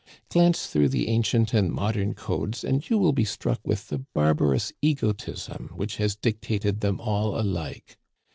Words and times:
Glance 0.31 0.65
through 0.65 0.89
the 0.89 1.09
ancient 1.09 1.53
and 1.53 1.71
modem 1.71 2.15
codes, 2.15 2.63
and 2.63 2.89
you 2.89 2.97
will 2.97 3.11
be 3.13 3.23
struck 3.23 3.59
with 3.63 3.89
the 3.89 3.99
barbarous 3.99 4.73
egotism 4.81 5.69
which 5.75 5.97
has 5.97 6.15
dictated 6.15 6.81
them 6.81 6.99
all 6.99 7.39
alike. 7.39 7.99